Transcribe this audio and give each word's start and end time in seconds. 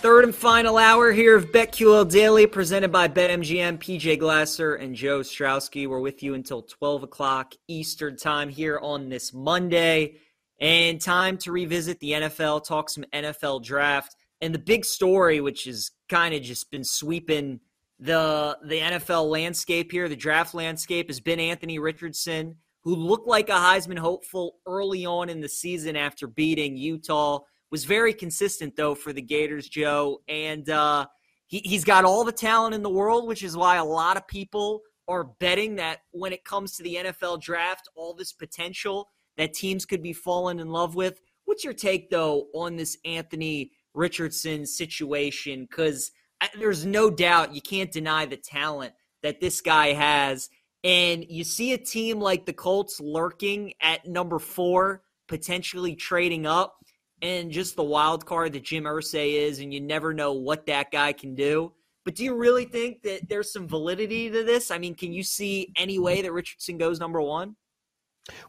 Third 0.00 0.24
and 0.24 0.34
final 0.34 0.78
hour 0.78 1.12
here 1.12 1.36
of 1.36 1.52
BetQL 1.52 2.10
Daily, 2.10 2.46
presented 2.46 2.90
by 2.90 3.06
BetMGM. 3.06 3.76
PJ 3.78 4.18
Glasser 4.18 4.76
and 4.76 4.94
Joe 4.94 5.20
Ostrowski. 5.20 5.86
We're 5.86 6.00
with 6.00 6.22
you 6.22 6.32
until 6.32 6.62
12 6.62 7.02
o'clock 7.02 7.52
Eastern 7.68 8.16
Time 8.16 8.48
here 8.48 8.78
on 8.78 9.10
this 9.10 9.34
Monday. 9.34 10.16
And 10.58 10.98
time 11.02 11.36
to 11.38 11.52
revisit 11.52 12.00
the 12.00 12.12
NFL, 12.12 12.64
talk 12.64 12.88
some 12.88 13.04
NFL 13.12 13.62
draft. 13.62 14.16
And 14.40 14.54
the 14.54 14.58
big 14.58 14.86
story, 14.86 15.42
which 15.42 15.64
has 15.64 15.90
kind 16.08 16.34
of 16.34 16.40
just 16.40 16.70
been 16.70 16.82
sweeping 16.82 17.60
the 17.98 18.56
the 18.64 18.80
NFL 18.80 19.28
landscape 19.28 19.92
here, 19.92 20.08
the 20.08 20.16
draft 20.16 20.54
landscape, 20.54 21.10
has 21.10 21.20
been 21.20 21.38
Anthony 21.38 21.78
Richardson, 21.78 22.56
who 22.84 22.94
looked 22.94 23.28
like 23.28 23.50
a 23.50 23.52
Heisman 23.52 23.98
hopeful 23.98 24.60
early 24.64 25.04
on 25.04 25.28
in 25.28 25.42
the 25.42 25.48
season 25.50 25.94
after 25.94 26.26
beating 26.26 26.78
Utah 26.78 27.40
was 27.70 27.84
very 27.84 28.12
consistent 28.12 28.76
though 28.76 28.94
for 28.94 29.12
the 29.12 29.22
Gators, 29.22 29.68
Joe, 29.68 30.20
and 30.28 30.68
uh, 30.68 31.06
he 31.46 31.58
he's 31.58 31.84
got 31.84 32.04
all 32.04 32.24
the 32.24 32.32
talent 32.32 32.74
in 32.74 32.82
the 32.82 32.90
world, 32.90 33.26
which 33.26 33.42
is 33.42 33.56
why 33.56 33.76
a 33.76 33.84
lot 33.84 34.16
of 34.16 34.26
people 34.26 34.80
are 35.08 35.24
betting 35.40 35.74
that 35.76 36.00
when 36.12 36.32
it 36.32 36.44
comes 36.44 36.76
to 36.76 36.82
the 36.82 36.94
NFL 36.94 37.40
draft, 37.40 37.88
all 37.96 38.14
this 38.14 38.32
potential 38.32 39.08
that 39.36 39.54
teams 39.54 39.84
could 39.84 40.02
be 40.02 40.12
falling 40.12 40.60
in 40.60 40.68
love 40.68 40.94
with. 40.94 41.20
What's 41.44 41.64
your 41.64 41.74
take 41.74 42.10
though 42.10 42.46
on 42.54 42.76
this 42.76 42.96
Anthony 43.04 43.72
Richardson 43.94 44.66
situation? 44.66 45.66
Because 45.68 46.12
there's 46.58 46.86
no 46.86 47.10
doubt 47.10 47.54
you 47.54 47.60
can't 47.60 47.90
deny 47.90 48.24
the 48.24 48.36
talent 48.36 48.92
that 49.22 49.40
this 49.40 49.60
guy 49.60 49.92
has. 49.92 50.48
And 50.84 51.26
you 51.28 51.44
see 51.44 51.72
a 51.72 51.78
team 51.78 52.20
like 52.20 52.46
the 52.46 52.52
Colts 52.52 53.00
lurking 53.00 53.74
at 53.82 54.06
number 54.06 54.38
four, 54.38 55.02
potentially 55.28 55.94
trading 55.94 56.46
up 56.46 56.76
and 57.22 57.50
just 57.50 57.76
the 57.76 57.82
wild 57.82 58.24
card 58.26 58.52
that 58.52 58.64
Jim 58.64 58.84
Irsay 58.84 59.34
is, 59.34 59.58
and 59.58 59.72
you 59.72 59.80
never 59.80 60.12
know 60.12 60.32
what 60.32 60.66
that 60.66 60.90
guy 60.90 61.12
can 61.12 61.34
do. 61.34 61.72
But 62.04 62.14
do 62.14 62.24
you 62.24 62.34
really 62.34 62.64
think 62.64 63.02
that 63.02 63.28
there's 63.28 63.52
some 63.52 63.68
validity 63.68 64.30
to 64.30 64.42
this? 64.42 64.70
I 64.70 64.78
mean, 64.78 64.94
can 64.94 65.12
you 65.12 65.22
see 65.22 65.72
any 65.76 65.98
way 65.98 66.22
that 66.22 66.32
Richardson 66.32 66.78
goes 66.78 66.98
number 66.98 67.20
one? 67.20 67.56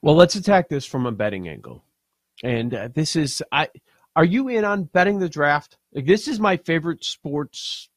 Well, 0.02 0.16
let's 0.16 0.36
attack 0.36 0.70
this 0.70 0.86
from 0.86 1.06
a 1.06 1.12
betting 1.12 1.48
angle. 1.48 1.84
And 2.44 2.74
uh, 2.74 2.90
this 2.94 3.16
is 3.16 3.44
I 3.52 3.68
are 4.16 4.26
you 4.26 4.48
in 4.50 4.66
on 4.66 4.84
betting 4.86 5.20
the 5.20 5.30
draft? 5.30 5.78
Like, 5.94 6.06
this 6.06 6.28
is 6.28 6.40
my 6.40 6.58
favorite 6.58 7.04
sports 7.04 7.90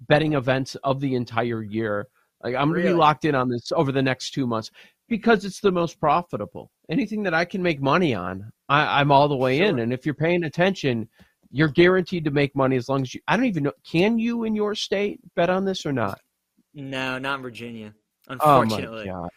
betting 0.00 0.34
event 0.34 0.76
of 0.84 1.00
the 1.00 1.14
entire 1.14 1.62
year. 1.62 2.08
Like 2.42 2.54
I'm 2.54 2.70
gonna 2.70 2.84
be 2.84 2.92
locked 2.92 3.24
in 3.24 3.34
on 3.34 3.48
this 3.48 3.72
over 3.72 3.90
the 3.90 4.02
next 4.02 4.30
two 4.30 4.46
months 4.46 4.70
because 5.08 5.44
it's 5.44 5.60
the 5.60 5.72
most 5.72 5.98
profitable. 5.98 6.70
Anything 6.90 7.22
that 7.24 7.34
I 7.34 7.44
can 7.44 7.62
make 7.62 7.80
money 7.80 8.14
on, 8.14 8.50
I, 8.68 9.00
am 9.00 9.10
all 9.10 9.28
the 9.28 9.36
way 9.36 9.58
sure. 9.58 9.66
in. 9.66 9.78
And 9.80 9.92
if 9.92 10.04
you're 10.04 10.14
paying 10.14 10.44
attention, 10.44 11.08
you're 11.50 11.68
guaranteed 11.68 12.24
to 12.24 12.30
make 12.30 12.54
money 12.54 12.76
as 12.76 12.88
long 12.88 13.02
as 13.02 13.14
you. 13.14 13.20
I 13.26 13.36
don't 13.36 13.46
even 13.46 13.64
know. 13.64 13.72
Can 13.84 14.18
you 14.18 14.44
in 14.44 14.54
your 14.54 14.74
state 14.74 15.20
bet 15.34 15.50
on 15.50 15.64
this 15.64 15.86
or 15.86 15.92
not? 15.92 16.20
No, 16.74 17.18
not 17.18 17.36
in 17.36 17.42
Virginia. 17.42 17.94
Unfortunately. 18.28 19.10
Oh 19.10 19.28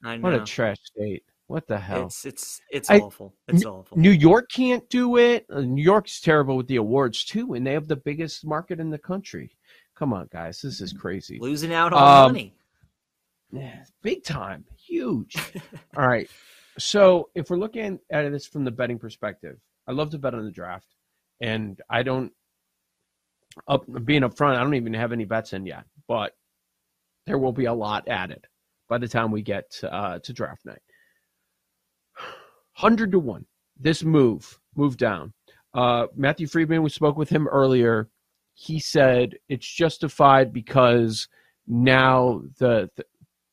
my 0.00 0.16
god! 0.16 0.22
What 0.22 0.34
a 0.34 0.44
trash 0.44 0.78
state. 0.82 1.22
What 1.48 1.66
the 1.66 1.78
hell? 1.78 2.06
It's 2.06 2.24
it's 2.24 2.60
it's 2.70 2.90
I, 2.90 2.98
awful. 2.98 3.34
It's 3.48 3.64
N- 3.64 3.70
awful. 3.70 3.98
New 3.98 4.10
York 4.10 4.50
can't 4.50 4.88
do 4.90 5.16
it. 5.16 5.46
Uh, 5.50 5.60
New 5.60 5.82
York's 5.82 6.20
terrible 6.20 6.56
with 6.56 6.66
the 6.66 6.76
awards 6.76 7.24
too, 7.24 7.54
and 7.54 7.66
they 7.66 7.72
have 7.72 7.88
the 7.88 7.96
biggest 7.96 8.46
market 8.46 8.80
in 8.80 8.90
the 8.90 8.98
country. 8.98 9.50
Come 9.94 10.12
on, 10.12 10.28
guys, 10.30 10.60
this 10.60 10.80
is 10.80 10.92
crazy. 10.92 11.38
Losing 11.40 11.72
out 11.72 11.92
on 11.92 12.26
um, 12.26 12.32
money. 12.32 12.54
Yeah, 13.50 13.84
big 14.02 14.24
time, 14.24 14.64
huge. 14.76 15.36
All 15.96 16.06
right. 16.06 16.28
So 16.78 17.30
if 17.34 17.50
we're 17.50 17.56
looking 17.56 17.98
at 18.10 18.30
this 18.30 18.46
from 18.46 18.64
the 18.64 18.70
betting 18.70 18.98
perspective, 18.98 19.58
I 19.86 19.92
love 19.92 20.10
to 20.10 20.18
bet 20.18 20.34
on 20.34 20.44
the 20.44 20.50
draft, 20.50 20.94
and 21.40 21.80
I 21.90 22.02
don't. 22.02 22.32
Up 23.66 23.84
being 24.04 24.22
upfront, 24.22 24.56
I 24.56 24.62
don't 24.62 24.74
even 24.74 24.94
have 24.94 25.12
any 25.12 25.24
bets 25.24 25.52
in 25.52 25.66
yet, 25.66 25.84
but 26.06 26.32
there 27.26 27.38
will 27.38 27.52
be 27.52 27.64
a 27.64 27.72
lot 27.74 28.06
added 28.06 28.46
by 28.88 28.98
the 28.98 29.08
time 29.08 29.32
we 29.32 29.42
get 29.42 29.64
uh, 29.82 30.18
to 30.20 30.32
draft 30.32 30.64
night. 30.64 30.82
Hundred 32.74 33.10
to 33.12 33.18
one. 33.18 33.46
This 33.80 34.04
move, 34.04 34.60
move 34.76 34.96
down. 34.96 35.32
Uh, 35.74 36.06
Matthew 36.14 36.46
Freedman, 36.46 36.82
we 36.82 36.90
spoke 36.90 37.16
with 37.16 37.28
him 37.28 37.48
earlier. 37.48 38.08
He 38.54 38.78
said 38.78 39.34
it's 39.48 39.66
justified 39.66 40.52
because 40.52 41.28
now 41.66 42.42
the, 42.58 42.88
the 42.96 43.04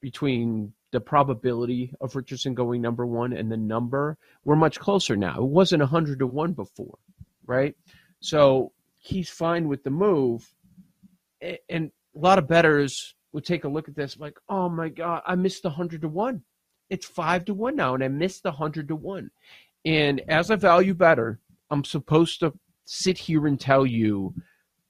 between 0.05 0.71
the 0.91 1.01
probability 1.01 1.91
of 1.99 2.16
Richardson 2.16 2.53
going 2.53 2.79
number 2.79 3.07
one 3.07 3.33
and 3.33 3.51
the 3.51 3.57
number, 3.57 4.19
we're 4.43 4.55
much 4.55 4.79
closer 4.79 5.16
now. 5.16 5.35
It 5.35 5.41
wasn't 5.41 5.81
100 5.81 6.19
to 6.19 6.27
1 6.27 6.53
before, 6.53 6.99
right? 7.47 7.75
So 8.19 8.71
he's 8.99 9.31
fine 9.31 9.67
with 9.67 9.83
the 9.83 9.89
move. 9.89 10.47
And 11.41 11.91
a 12.16 12.19
lot 12.19 12.38
of 12.38 12.47
bettors 12.47 13.16
would 13.33 13.45
take 13.45 13.63
a 13.63 13.67
look 13.67 13.89
at 13.89 13.95
this 13.95 14.19
like, 14.19 14.38
oh 14.47 14.69
my 14.69 14.89
God, 14.89 15.23
I 15.25 15.33
missed 15.33 15.63
the 15.63 15.69
100 15.69 16.01
to 16.01 16.07
1. 16.07 16.39
It's 16.91 17.07
5 17.07 17.45
to 17.45 17.55
1 17.55 17.75
now, 17.75 17.95
and 17.95 18.03
I 18.03 18.07
missed 18.07 18.43
the 18.43 18.51
100 18.51 18.87
to 18.89 18.95
1. 18.95 19.31
And 19.85 20.22
as 20.27 20.51
a 20.51 20.55
value 20.55 20.93
bettor, 20.93 21.39
I'm 21.72 21.83
supposed 21.83 22.41
to 22.41 22.53
sit 22.83 23.17
here 23.17 23.47
and 23.47 23.59
tell 23.59 23.87
you 23.87 24.35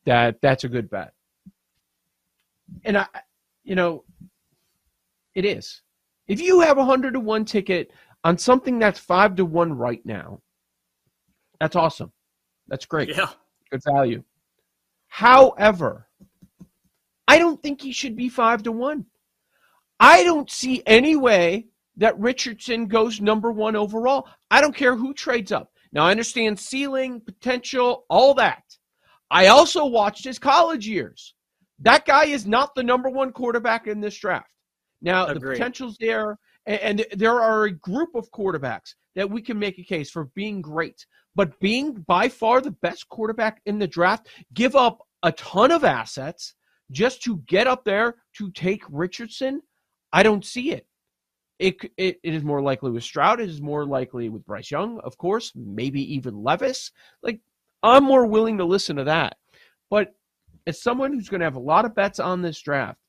that 0.03 0.41
that's 0.41 0.65
a 0.65 0.69
good 0.69 0.89
bet. 0.89 1.13
And 2.83 2.97
I, 2.97 3.07
you 3.63 3.75
know, 3.75 4.03
it 5.35 5.45
is. 5.45 5.81
If 6.27 6.41
you 6.41 6.61
have 6.61 6.77
a 6.77 6.85
hundred 6.85 7.13
to 7.13 7.19
one 7.19 7.45
ticket 7.45 7.91
on 8.23 8.37
something 8.37 8.79
that's 8.79 8.99
five 8.99 9.35
to 9.35 9.45
one 9.45 9.73
right 9.73 10.03
now, 10.05 10.41
that's 11.59 11.75
awesome. 11.75 12.11
That's 12.67 12.85
great. 12.85 13.09
Yeah. 13.09 13.29
Good 13.71 13.83
value. 13.83 14.23
However, 15.07 16.07
I 17.27 17.37
don't 17.39 17.61
think 17.61 17.81
he 17.81 17.91
should 17.91 18.15
be 18.15 18.29
five 18.29 18.63
to 18.63 18.71
one. 18.71 19.05
I 19.99 20.23
don't 20.23 20.49
see 20.49 20.83
any 20.85 21.15
way 21.15 21.67
that 21.97 22.19
Richardson 22.19 22.87
goes 22.87 23.21
number 23.21 23.51
one 23.51 23.75
overall. 23.75 24.27
I 24.51 24.61
don't 24.61 24.75
care 24.75 24.95
who 24.95 25.13
trades 25.13 25.51
up. 25.51 25.71
Now 25.93 26.05
I 26.05 26.11
understand 26.11 26.59
ceiling, 26.59 27.21
potential, 27.21 28.05
all 28.09 28.33
that. 28.33 28.63
I 29.31 29.47
also 29.47 29.85
watched 29.85 30.25
his 30.25 30.37
college 30.37 30.87
years. 30.87 31.33
That 31.79 32.05
guy 32.05 32.25
is 32.25 32.45
not 32.45 32.75
the 32.75 32.83
number 32.83 33.09
one 33.09 33.31
quarterback 33.31 33.87
in 33.87 34.01
this 34.01 34.17
draft. 34.17 34.49
Now, 35.05 35.27
Agreed. 35.27 35.41
the 35.41 35.51
potential's 35.51 35.97
there, 35.99 36.37
and, 36.65 36.81
and 36.81 37.05
there 37.19 37.39
are 37.39 37.65
a 37.65 37.71
group 37.71 38.15
of 38.15 38.31
quarterbacks 38.31 38.95
that 39.15 39.29
we 39.29 39.41
can 39.41 39.57
make 39.57 39.77
a 39.77 39.83
case 39.83 40.09
for 40.09 40.25
being 40.35 40.61
great. 40.61 41.05
But 41.35 41.57
being 41.59 41.93
by 42.07 42.27
far 42.27 42.59
the 42.59 42.71
best 42.71 43.07
quarterback 43.07 43.61
in 43.67 43.77
the 43.77 43.87
draft, 43.87 44.27
give 44.55 44.75
up 44.75 45.05
a 45.21 45.31
ton 45.33 45.71
of 45.71 45.83
assets 45.83 46.55
just 46.91 47.21
to 47.23 47.37
get 47.45 47.67
up 47.67 47.85
there 47.85 48.15
to 48.37 48.51
take 48.51 48.81
Richardson, 48.89 49.61
I 50.11 50.23
don't 50.23 50.43
see 50.43 50.71
it. 50.71 50.87
It, 51.59 51.77
it, 51.97 52.19
it 52.23 52.33
is 52.33 52.43
more 52.43 52.61
likely 52.61 52.89
with 52.89 53.03
Stroud. 53.03 53.39
It 53.39 53.49
is 53.49 53.61
more 53.61 53.85
likely 53.85 54.29
with 54.29 54.45
Bryce 54.45 54.71
Young, 54.71 54.99
of 55.01 55.17
course, 55.17 55.51
maybe 55.55 56.01
even 56.15 56.43
Levis. 56.43 56.91
Like, 57.21 57.39
I'm 57.83 58.03
more 58.03 58.25
willing 58.25 58.57
to 58.57 58.65
listen 58.65 58.95
to 58.95 59.03
that. 59.03 59.37
But 59.89 60.15
as 60.65 60.81
someone 60.81 61.13
who's 61.13 61.29
going 61.29 61.41
to 61.41 61.45
have 61.45 61.55
a 61.55 61.59
lot 61.59 61.85
of 61.85 61.95
bets 61.95 62.19
on 62.19 62.41
this 62.41 62.59
draft, 62.59 62.99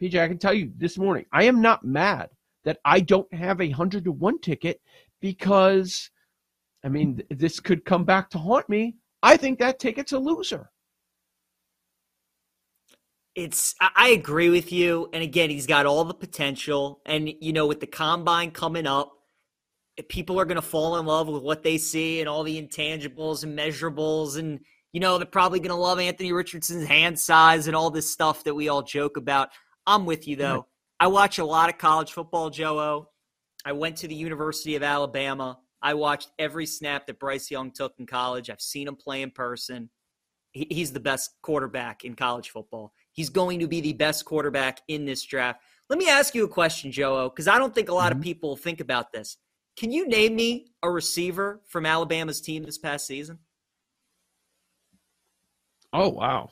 PJ, 0.00 0.18
I 0.20 0.28
can 0.28 0.38
tell 0.38 0.54
you 0.54 0.72
this 0.76 0.96
morning, 0.96 1.26
I 1.32 1.44
am 1.44 1.60
not 1.60 1.84
mad 1.84 2.30
that 2.64 2.78
I 2.84 3.00
don't 3.00 3.32
have 3.34 3.60
a 3.60 3.70
hundred 3.70 4.04
to 4.04 4.12
one 4.12 4.38
ticket 4.40 4.80
because, 5.20 6.10
I 6.84 6.88
mean, 6.88 7.22
this 7.30 7.60
could 7.60 7.84
come 7.84 8.04
back 8.04 8.30
to 8.30 8.38
haunt 8.38 8.68
me. 8.68 8.96
I 9.22 9.36
think 9.36 9.58
that 9.58 9.78
ticket's 9.78 10.12
a 10.12 10.18
loser. 10.18 10.70
It's 13.34 13.74
I 13.80 14.10
agree 14.10 14.50
with 14.50 14.72
you, 14.72 15.08
and 15.12 15.22
again, 15.22 15.50
he's 15.50 15.66
got 15.66 15.86
all 15.86 16.04
the 16.04 16.14
potential, 16.14 17.00
and 17.06 17.32
you 17.40 17.52
know, 17.52 17.66
with 17.66 17.78
the 17.78 17.86
combine 17.86 18.50
coming 18.50 18.86
up, 18.86 19.12
eh, 19.98 20.02
people 20.08 20.40
are 20.40 20.44
going 20.44 20.56
to 20.56 20.62
fall 20.62 20.98
in 20.98 21.06
love 21.06 21.28
with 21.28 21.42
what 21.42 21.62
they 21.62 21.78
see 21.78 22.20
and 22.20 22.28
all 22.28 22.42
the 22.42 22.60
intangibles 22.60 23.44
and 23.44 23.56
measurables 23.56 24.36
and 24.36 24.58
you 24.92 24.98
know 24.98 25.16
they're 25.16 25.26
probably 25.26 25.60
going 25.60 25.70
to 25.70 25.76
love 25.76 26.00
Anthony 26.00 26.32
Richardson's 26.32 26.88
hand 26.88 27.18
size 27.18 27.68
and 27.68 27.76
all 27.76 27.90
this 27.90 28.10
stuff 28.10 28.42
that 28.44 28.54
we 28.54 28.68
all 28.68 28.82
joke 28.82 29.16
about. 29.16 29.50
I'm 29.90 30.06
with 30.06 30.28
you 30.28 30.36
though. 30.36 30.66
I 31.00 31.08
watch 31.08 31.38
a 31.38 31.44
lot 31.44 31.68
of 31.68 31.76
college 31.76 32.12
football, 32.12 32.48
Joe. 32.48 33.08
I 33.64 33.72
went 33.72 33.96
to 33.96 34.08
the 34.08 34.14
University 34.14 34.76
of 34.76 34.84
Alabama. 34.84 35.58
I 35.82 35.94
watched 35.94 36.30
every 36.38 36.64
snap 36.64 37.06
that 37.06 37.18
Bryce 37.18 37.50
Young 37.50 37.72
took 37.72 37.94
in 37.98 38.06
college. 38.06 38.50
I've 38.50 38.60
seen 38.60 38.86
him 38.86 38.94
play 38.94 39.22
in 39.22 39.32
person. 39.32 39.90
He's 40.52 40.92
the 40.92 41.00
best 41.00 41.30
quarterback 41.42 42.04
in 42.04 42.14
college 42.14 42.50
football. 42.50 42.92
He's 43.12 43.30
going 43.30 43.58
to 43.60 43.66
be 43.66 43.80
the 43.80 43.92
best 43.92 44.24
quarterback 44.24 44.80
in 44.86 45.04
this 45.04 45.24
draft. 45.24 45.60
Let 45.88 45.98
me 45.98 46.08
ask 46.08 46.34
you 46.36 46.44
a 46.44 46.48
question, 46.48 46.92
Joe, 46.92 47.28
because 47.28 47.48
I 47.48 47.58
don't 47.58 47.74
think 47.74 47.88
a 47.88 47.94
lot 47.94 48.10
mm-hmm. 48.10 48.20
of 48.20 48.24
people 48.24 48.56
think 48.56 48.80
about 48.80 49.12
this. 49.12 49.38
Can 49.76 49.90
you 49.90 50.06
name 50.06 50.36
me 50.36 50.66
a 50.84 50.90
receiver 50.90 51.62
from 51.66 51.84
Alabama's 51.84 52.40
team 52.40 52.62
this 52.62 52.78
past 52.78 53.06
season? 53.06 53.38
Oh 55.92 56.10
wow. 56.10 56.50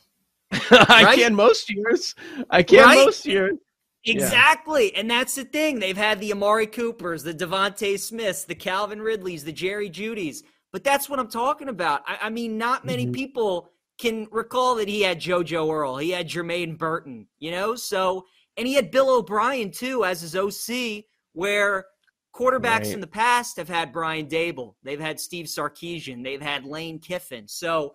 I 0.88 1.02
right? 1.04 1.18
can 1.18 1.34
most 1.34 1.70
years. 1.70 2.14
I 2.50 2.62
can 2.62 2.84
right? 2.84 3.04
most 3.04 3.26
years. 3.26 3.58
Exactly. 4.04 4.92
Yeah. 4.92 5.00
And 5.00 5.10
that's 5.10 5.34
the 5.34 5.44
thing. 5.44 5.78
They've 5.78 5.96
had 5.96 6.20
the 6.20 6.32
Amari 6.32 6.66
Coopers, 6.66 7.22
the 7.22 7.34
DeVonta 7.34 7.98
Smiths, 7.98 8.44
the 8.44 8.54
Calvin 8.54 9.00
Ridleys, 9.00 9.44
the 9.44 9.52
Jerry 9.52 9.90
Jeudys. 9.90 10.42
But 10.72 10.84
that's 10.84 11.08
what 11.08 11.18
I'm 11.18 11.28
talking 11.28 11.68
about. 11.68 12.02
I, 12.06 12.18
I 12.22 12.30
mean, 12.30 12.58
not 12.58 12.84
many 12.84 13.04
mm-hmm. 13.04 13.12
people 13.12 13.70
can 13.98 14.28
recall 14.30 14.76
that 14.76 14.88
he 14.88 15.02
had 15.02 15.20
JoJo 15.20 15.72
Earle, 15.72 15.98
He 15.98 16.10
had 16.10 16.28
Jermaine 16.28 16.78
Burton, 16.78 17.26
you 17.38 17.50
know? 17.50 17.74
So, 17.74 18.26
and 18.56 18.66
he 18.66 18.74
had 18.74 18.90
Bill 18.90 19.10
O'Brien 19.10 19.70
too 19.70 20.04
as 20.04 20.20
his 20.20 20.36
OC, 20.36 21.04
where 21.32 21.86
quarterbacks 22.34 22.84
right. 22.84 22.92
in 22.92 23.00
the 23.00 23.06
past 23.06 23.56
have 23.56 23.68
had 23.68 23.92
Brian 23.92 24.26
Daboll, 24.26 24.74
They've 24.84 25.00
had 25.00 25.18
Steve 25.18 25.46
Sarkisian. 25.46 26.22
They've 26.22 26.40
had 26.40 26.64
Lane 26.64 27.00
Kiffin. 27.00 27.48
So, 27.48 27.94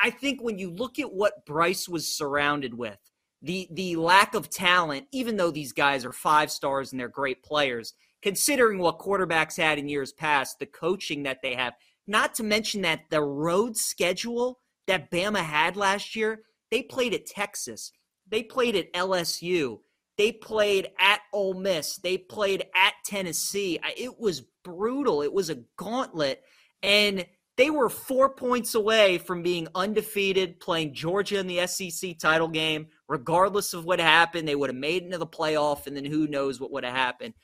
I 0.00 0.10
think 0.10 0.42
when 0.42 0.58
you 0.58 0.70
look 0.70 0.98
at 0.98 1.12
what 1.12 1.46
Bryce 1.46 1.88
was 1.88 2.06
surrounded 2.06 2.74
with, 2.74 2.98
the 3.42 3.68
the 3.70 3.96
lack 3.96 4.34
of 4.34 4.48
talent, 4.48 5.06
even 5.12 5.36
though 5.36 5.50
these 5.50 5.72
guys 5.72 6.04
are 6.04 6.12
five 6.12 6.50
stars 6.50 6.92
and 6.92 7.00
they're 7.00 7.08
great 7.08 7.42
players, 7.42 7.94
considering 8.22 8.78
what 8.78 8.98
quarterbacks 8.98 9.56
had 9.56 9.78
in 9.78 9.88
years 9.88 10.12
past, 10.12 10.58
the 10.58 10.66
coaching 10.66 11.22
that 11.24 11.42
they 11.42 11.54
have, 11.54 11.74
not 12.06 12.34
to 12.34 12.42
mention 12.42 12.82
that 12.82 13.02
the 13.10 13.22
road 13.22 13.76
schedule 13.76 14.60
that 14.86 15.10
Bama 15.10 15.40
had 15.40 15.76
last 15.76 16.16
year, 16.16 16.42
they 16.70 16.82
played 16.82 17.14
at 17.14 17.26
Texas, 17.26 17.92
they 18.26 18.42
played 18.42 18.76
at 18.76 18.92
LSU, 18.94 19.80
they 20.16 20.32
played 20.32 20.88
at 20.98 21.20
Ole 21.32 21.54
Miss, 21.54 21.96
they 21.96 22.16
played 22.16 22.64
at 22.74 22.94
Tennessee. 23.04 23.78
It 23.96 24.18
was 24.18 24.42
brutal. 24.62 25.22
It 25.22 25.32
was 25.32 25.50
a 25.50 25.62
gauntlet, 25.76 26.42
and 26.82 27.26
they 27.56 27.70
were 27.70 27.88
four 27.88 28.30
points 28.30 28.74
away 28.74 29.18
from 29.18 29.42
being 29.42 29.68
undefeated, 29.74 30.58
playing 30.58 30.94
Georgia 30.94 31.38
in 31.38 31.46
the 31.46 31.66
SEC 31.66 32.18
title 32.18 32.48
game. 32.48 32.88
Regardless 33.08 33.74
of 33.74 33.84
what 33.84 34.00
happened, 34.00 34.48
they 34.48 34.56
would 34.56 34.70
have 34.70 34.76
made 34.76 35.02
it 35.02 35.06
into 35.06 35.18
the 35.18 35.26
playoff, 35.26 35.86
and 35.86 35.96
then 35.96 36.04
who 36.04 36.26
knows 36.26 36.60
what 36.60 36.72
would 36.72 36.84
have 36.84 36.94
happened. 36.94 37.34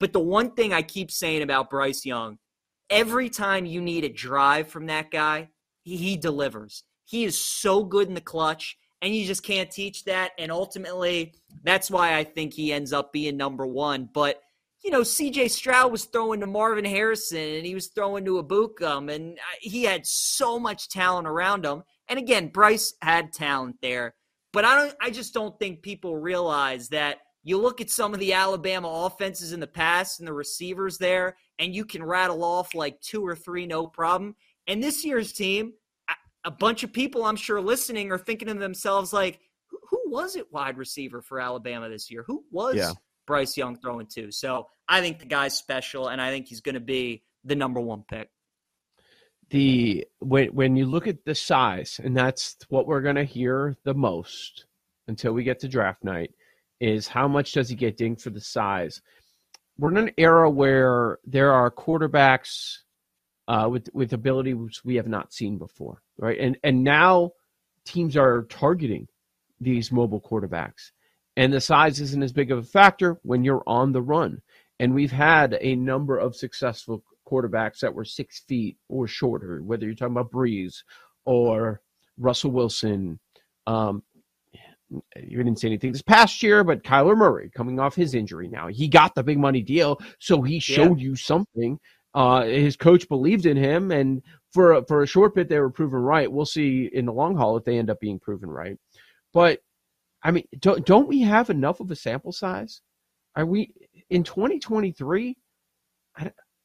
But 0.00 0.12
the 0.12 0.20
one 0.20 0.52
thing 0.52 0.72
I 0.72 0.82
keep 0.82 1.10
saying 1.10 1.42
about 1.42 1.70
Bryce 1.70 2.04
Young, 2.04 2.38
every 2.88 3.30
time 3.30 3.64
you 3.64 3.80
need 3.80 4.04
a 4.04 4.08
drive 4.08 4.68
from 4.68 4.86
that 4.86 5.10
guy, 5.10 5.50
he, 5.82 5.96
he 5.96 6.16
delivers. 6.16 6.82
He 7.04 7.24
is 7.24 7.38
so 7.38 7.84
good 7.84 8.08
in 8.08 8.14
the 8.14 8.20
clutch, 8.20 8.76
and 9.02 9.14
you 9.14 9.24
just 9.24 9.44
can't 9.44 9.70
teach 9.70 10.04
that. 10.04 10.32
And 10.38 10.50
ultimately, 10.50 11.34
that's 11.62 11.90
why 11.90 12.16
I 12.16 12.24
think 12.24 12.54
he 12.54 12.72
ends 12.72 12.92
up 12.92 13.12
being 13.12 13.36
number 13.36 13.66
one. 13.66 14.08
But 14.12 14.40
you 14.82 14.90
know, 14.90 15.02
CJ 15.02 15.50
Stroud 15.50 15.92
was 15.92 16.06
throwing 16.06 16.40
to 16.40 16.46
Marvin 16.46 16.84
Harrison 16.84 17.38
and 17.38 17.66
he 17.66 17.74
was 17.74 17.88
throwing 17.88 18.24
to 18.24 18.42
Egbuka, 18.42 19.12
and 19.12 19.38
uh, 19.38 19.42
he 19.60 19.84
had 19.84 20.06
so 20.06 20.58
much 20.58 20.88
talent 20.88 21.28
around 21.28 21.64
him. 21.64 21.82
And 22.08 22.18
again, 22.18 22.48
Bryce 22.48 22.94
had 23.02 23.32
talent 23.32 23.76
there, 23.82 24.14
but 24.52 24.64
I 24.64 24.76
don't. 24.76 24.94
I 25.00 25.10
just 25.10 25.34
don't 25.34 25.58
think 25.58 25.82
people 25.82 26.16
realize 26.16 26.88
that. 26.88 27.18
You 27.42 27.56
look 27.56 27.80
at 27.80 27.88
some 27.88 28.12
of 28.12 28.20
the 28.20 28.34
Alabama 28.34 29.06
offenses 29.06 29.54
in 29.54 29.60
the 29.60 29.66
past 29.66 30.18
and 30.20 30.28
the 30.28 30.32
receivers 30.32 30.98
there, 30.98 31.36
and 31.58 31.74
you 31.74 31.86
can 31.86 32.04
rattle 32.04 32.44
off 32.44 32.74
like 32.74 33.00
two 33.00 33.26
or 33.26 33.34
three, 33.34 33.66
no 33.66 33.86
problem. 33.86 34.36
And 34.66 34.82
this 34.82 35.06
year's 35.06 35.32
team, 35.32 35.72
a 36.44 36.50
bunch 36.50 36.82
of 36.82 36.92
people 36.92 37.24
I'm 37.24 37.36
sure 37.36 37.60
listening 37.60 38.10
are 38.12 38.18
thinking 38.18 38.48
to 38.48 38.54
themselves 38.54 39.12
like, 39.12 39.40
who 39.88 40.00
was 40.06 40.36
it 40.36 40.52
wide 40.52 40.78
receiver 40.78 41.22
for 41.22 41.40
Alabama 41.40 41.88
this 41.88 42.10
year? 42.10 42.24
Who 42.26 42.44
was 42.50 42.76
yeah. 42.76 42.92
Bryce 43.30 43.56
Young 43.56 43.76
throwing 43.76 44.08
to. 44.16 44.32
So 44.32 44.66
I 44.88 45.00
think 45.00 45.20
the 45.20 45.24
guy's 45.24 45.56
special, 45.56 46.08
and 46.08 46.20
I 46.20 46.30
think 46.30 46.48
he's 46.48 46.60
going 46.60 46.74
to 46.74 46.80
be 46.80 47.22
the 47.44 47.54
number 47.54 47.80
one 47.80 48.02
pick. 48.10 48.28
The 49.50 50.04
when 50.18 50.48
when 50.48 50.74
you 50.74 50.86
look 50.86 51.06
at 51.06 51.24
the 51.24 51.36
size, 51.36 52.00
and 52.02 52.16
that's 52.16 52.56
what 52.70 52.88
we're 52.88 53.02
going 53.02 53.14
to 53.14 53.24
hear 53.24 53.76
the 53.84 53.94
most 53.94 54.66
until 55.06 55.32
we 55.32 55.44
get 55.44 55.60
to 55.60 55.68
draft 55.68 56.02
night, 56.02 56.32
is 56.80 57.06
how 57.06 57.28
much 57.28 57.52
does 57.52 57.68
he 57.68 57.76
get 57.76 57.96
dinged 57.96 58.20
for 58.20 58.30
the 58.30 58.40
size? 58.40 59.00
We're 59.78 59.92
in 59.92 60.08
an 60.08 60.10
era 60.18 60.50
where 60.50 61.18
there 61.24 61.52
are 61.52 61.70
quarterbacks 61.70 62.78
uh, 63.46 63.68
with 63.70 63.88
with 63.94 64.12
which 64.12 64.84
we 64.84 64.96
have 64.96 65.08
not 65.08 65.32
seen 65.32 65.56
before, 65.56 66.02
right? 66.18 66.38
And 66.40 66.58
and 66.64 66.82
now 66.82 67.30
teams 67.84 68.16
are 68.16 68.42
targeting 68.50 69.06
these 69.60 69.92
mobile 69.92 70.20
quarterbacks 70.20 70.90
and 71.36 71.52
the 71.52 71.60
size 71.60 72.00
isn't 72.00 72.22
as 72.22 72.32
big 72.32 72.50
of 72.50 72.58
a 72.58 72.62
factor 72.62 73.18
when 73.22 73.44
you're 73.44 73.62
on 73.66 73.92
the 73.92 74.02
run. 74.02 74.40
And 74.78 74.94
we've 74.94 75.12
had 75.12 75.58
a 75.60 75.76
number 75.76 76.18
of 76.18 76.34
successful 76.34 77.04
quarterbacks 77.30 77.80
that 77.80 77.94
were 77.94 78.04
six 78.04 78.40
feet 78.40 78.76
or 78.88 79.06
shorter, 79.06 79.62
whether 79.62 79.86
you're 79.86 79.94
talking 79.94 80.16
about 80.16 80.32
Brees 80.32 80.82
or 81.24 81.80
Russell 82.18 82.50
Wilson. 82.50 83.18
Um, 83.66 84.02
you 84.90 85.36
didn't 85.36 85.58
say 85.58 85.68
anything 85.68 85.92
this 85.92 86.02
past 86.02 86.42
year, 86.42 86.64
but 86.64 86.82
Kyler 86.82 87.16
Murray 87.16 87.50
coming 87.54 87.78
off 87.78 87.94
his 87.94 88.14
injury 88.14 88.48
now. 88.48 88.66
He 88.66 88.88
got 88.88 89.14
the 89.14 89.22
big 89.22 89.38
money 89.38 89.62
deal, 89.62 90.00
so 90.18 90.42
he 90.42 90.58
showed 90.58 90.98
yeah. 90.98 91.08
you 91.08 91.16
something. 91.16 91.78
Uh, 92.12 92.44
his 92.44 92.76
coach 92.76 93.08
believed 93.08 93.46
in 93.46 93.56
him, 93.56 93.92
and 93.92 94.22
for 94.52 94.72
a, 94.72 94.84
for 94.86 95.02
a 95.02 95.06
short 95.06 95.34
bit, 95.34 95.48
they 95.48 95.60
were 95.60 95.70
proven 95.70 96.00
right. 96.00 96.30
We'll 96.30 96.44
see 96.44 96.90
in 96.92 97.06
the 97.06 97.12
long 97.12 97.36
haul 97.36 97.56
if 97.56 97.64
they 97.64 97.78
end 97.78 97.90
up 97.90 98.00
being 98.00 98.18
proven 98.18 98.50
right. 98.50 98.76
But 99.32 99.60
I 100.22 100.30
mean, 100.30 100.44
don't 100.58 100.84
don't 100.84 101.08
we 101.08 101.20
have 101.22 101.50
enough 101.50 101.80
of 101.80 101.90
a 101.90 101.96
sample 101.96 102.32
size? 102.32 102.82
Are 103.36 103.46
we 103.46 103.72
in 104.10 104.22
2023? 104.22 105.36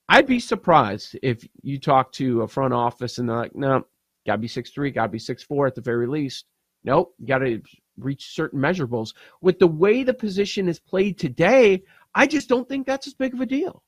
I'd 0.09 0.27
be 0.27 0.39
surprised 0.39 1.17
if 1.23 1.47
you 1.61 1.79
talk 1.79 2.11
to 2.13 2.41
a 2.41 2.47
front 2.47 2.73
office 2.73 3.17
and 3.17 3.27
they're 3.27 3.37
like, 3.37 3.55
no, 3.55 3.85
gotta 4.25 4.39
be 4.39 4.47
six 4.47 4.69
three, 4.71 4.91
gotta 4.91 5.09
be 5.09 5.19
six 5.19 5.43
four 5.43 5.67
at 5.67 5.75
the 5.75 5.81
very 5.81 6.07
least. 6.07 6.45
Nope, 6.83 7.15
gotta 7.25 7.61
reach 7.97 8.33
certain 8.35 8.59
measurables. 8.59 9.13
With 9.41 9.59
the 9.59 9.67
way 9.67 10.03
the 10.03 10.13
position 10.13 10.67
is 10.67 10.79
played 10.79 11.17
today, 11.17 11.83
I 12.13 12.27
just 12.27 12.49
don't 12.49 12.67
think 12.67 12.85
that's 12.85 13.07
as 13.07 13.13
big 13.13 13.33
of 13.33 13.41
a 13.41 13.45
deal. 13.45 13.83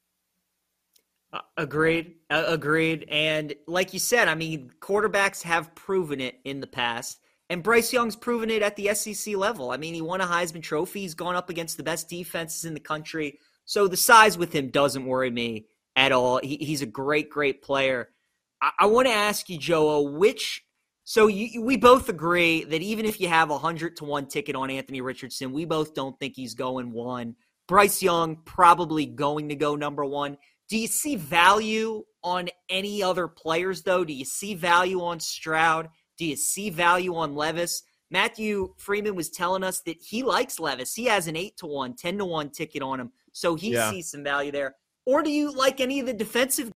Uh, 1.34 1.42
agreed. 1.58 2.16
Uh, 2.30 2.46
agreed. 2.48 3.06
And 3.10 3.54
like 3.68 3.94
you 3.94 4.00
said, 4.00 4.28
I 4.28 4.36
mean, 4.36 4.72
quarterbacks 4.80 5.44
have 5.44 5.76
proven 5.76 6.22
it 6.22 6.40
in 6.46 6.62
the 6.62 6.68
past. 6.68 7.20
And 7.50 7.64
Bryce 7.64 7.94
Young's 7.94 8.16
proven 8.16 8.50
it 8.50 8.62
at 8.62 8.76
the 8.76 8.94
SEC 8.94 9.36
level. 9.36 9.72
I 9.72 9.78
mean, 9.78 9.94
he 9.94 10.02
won 10.02 10.22
a 10.22 10.26
Heisman 10.26 10.62
Trophy. 10.62 11.02
He's 11.02 11.14
gone 11.14 11.36
up 11.36 11.50
against 11.50 11.78
the 11.78 11.84
best 11.84 12.10
defenses 12.10 12.66
in 12.66 12.74
the 12.74 12.80
country. 12.80 13.40
So 13.66 13.88
the 13.88 13.98
size 13.98 14.38
with 14.38 14.54
him 14.54 14.70
doesn't 14.70 15.06
worry 15.06 15.32
me 15.32 15.68
at 15.96 16.12
all. 16.12 16.40
He, 16.44 16.58
he's 16.58 16.82
a 16.82 16.88
great, 16.88 17.30
great 17.30 17.62
player. 17.62 18.10
I, 18.62 18.72
I 18.80 18.86
want 18.88 19.08
to 19.08 19.14
ask 19.14 19.50
you, 19.50 19.58
Joe, 19.58 20.02
which. 20.02 20.64
So 21.06 21.28
you, 21.28 21.62
we 21.62 21.78
both 21.78 22.10
agree 22.10 22.66
that 22.66 22.82
even 22.82 23.06
if 23.06 23.22
you 23.22 23.30
have 23.30 23.50
a 23.50 23.58
hundred 23.58 23.96
to 23.98 24.04
one 24.04 24.28
ticket 24.28 24.58
on 24.58 24.70
Anthony 24.70 25.00
Richardson, 25.00 25.54
we 25.54 25.64
both 25.64 25.94
don't 25.94 26.20
think 26.20 26.36
he's 26.36 26.54
going 26.54 26.92
one. 26.92 27.36
Bryce 27.66 28.02
Young 28.02 28.38
probably 28.44 29.06
going 29.06 29.48
to 29.50 29.56
go 29.56 29.76
number 29.78 30.04
one. 30.04 30.38
Do 30.70 30.78
you 30.78 30.88
see 30.88 31.16
value 31.16 32.04
on 32.24 32.50
any 32.70 33.02
other 33.02 33.30
players 33.30 33.84
though? 33.84 34.04
Do 34.04 34.12
you 34.12 34.26
see 34.26 34.54
value 34.54 35.02
on 35.02 35.22
Stroud? 35.22 35.90
Do 36.18 36.26
you 36.26 36.36
see 36.36 36.70
value 36.70 37.16
on 37.16 37.36
Levis? 37.36 37.84
Matthew 38.10 38.74
Freedman 38.78 39.16
was 39.16 39.30
telling 39.30 39.64
us 39.64 39.82
that 39.82 39.98
he 40.02 40.24
likes 40.24 40.60
Levis. 40.60 40.96
He 40.96 41.06
has 41.06 41.28
an 41.28 41.36
8 41.36 41.58
to 41.58 41.66
1, 41.68 41.96
10 41.96 42.18
to 42.20 42.26
1 42.26 42.50
ticket 42.52 42.82
on 42.82 43.00
him. 43.00 43.12
So 43.34 43.56
he 43.56 43.74
yeah. 43.74 43.92
sees 43.92 44.10
some 44.10 44.24
value 44.24 44.52
there. 44.52 44.76
Or 45.06 45.22
do 45.22 45.30
you 45.30 45.52
like 45.52 45.80
any 45.80 46.00
of 46.00 46.06
the 46.06 46.14
defensive 46.14 46.72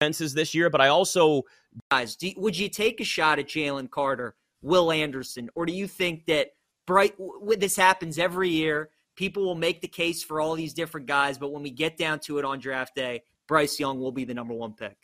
defenses 0.00 0.34
this 0.34 0.54
year? 0.54 0.70
But 0.70 0.80
I 0.80 0.88
also. 0.88 1.42
Guys, 1.90 2.16
do, 2.16 2.32
would 2.36 2.56
you 2.56 2.68
take 2.68 3.00
a 3.00 3.04
shot 3.04 3.38
at 3.38 3.48
Jalen 3.48 3.90
Carter, 3.90 4.36
Will 4.62 4.92
Anderson? 4.92 5.50
Or 5.54 5.66
do 5.66 5.72
you 5.72 5.86
think 5.86 6.26
that 6.26 6.50
Bright, 6.86 7.14
this 7.58 7.76
happens 7.76 8.18
every 8.18 8.50
year? 8.50 8.90
People 9.16 9.44
will 9.44 9.54
make 9.54 9.80
the 9.80 9.88
case 9.88 10.22
for 10.22 10.40
all 10.40 10.54
these 10.54 10.74
different 10.74 11.06
guys, 11.06 11.38
but 11.38 11.52
when 11.52 11.62
we 11.62 11.70
get 11.70 11.96
down 11.96 12.18
to 12.20 12.38
it 12.38 12.44
on 12.44 12.58
draft 12.58 12.94
day, 12.94 13.22
Bryce 13.46 13.78
Young 13.78 14.00
will 14.00 14.12
be 14.12 14.24
the 14.24 14.34
number 14.34 14.54
one 14.54 14.72
pick. 14.72 14.96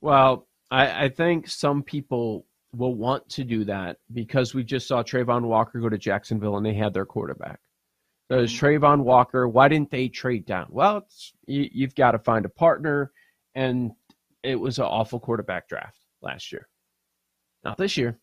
Well, 0.00 0.46
I, 0.74 1.04
I 1.04 1.08
think 1.08 1.46
some 1.46 1.84
people 1.84 2.46
will 2.74 2.96
want 2.96 3.28
to 3.28 3.44
do 3.44 3.64
that 3.64 3.98
because 4.12 4.54
we 4.54 4.64
just 4.64 4.88
saw 4.88 5.04
Travon 5.04 5.42
Walker 5.42 5.78
go 5.78 5.88
to 5.88 5.96
Jacksonville 5.96 6.56
and 6.56 6.66
they 6.66 6.74
had 6.74 6.92
their 6.92 7.06
quarterback. 7.06 7.60
There's 8.28 8.52
mm-hmm. 8.52 8.66
Travon 8.66 9.04
Walker. 9.04 9.46
Why 9.48 9.68
didn't 9.68 9.92
they 9.92 10.08
trade 10.08 10.46
down? 10.46 10.66
Well, 10.70 11.06
you, 11.46 11.68
you've 11.72 11.94
got 11.94 12.12
to 12.12 12.18
find 12.18 12.44
a 12.44 12.48
partner, 12.48 13.12
and 13.54 13.92
it 14.42 14.56
was 14.56 14.78
an 14.78 14.86
awful 14.86 15.20
quarterback 15.20 15.68
draft 15.68 15.98
last 16.22 16.50
year. 16.50 16.68
Not 17.62 17.78
this 17.78 17.96
year. 17.96 18.18